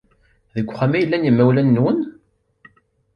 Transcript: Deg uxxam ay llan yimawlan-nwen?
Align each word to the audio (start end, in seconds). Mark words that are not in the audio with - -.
Deg 0.55 0.67
uxxam 0.69 0.91
ay 0.93 1.05
llan 1.05 1.27
yimawlan-nwen? 1.27 1.99